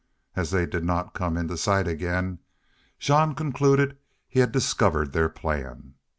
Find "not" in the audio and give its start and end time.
0.83-1.13